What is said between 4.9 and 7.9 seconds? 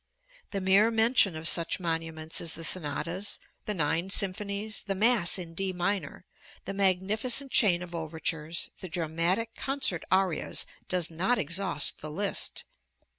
Mass in D minor, the magnificent chain